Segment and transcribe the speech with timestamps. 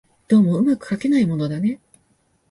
[0.27, 1.79] どうも巧くかけないものだね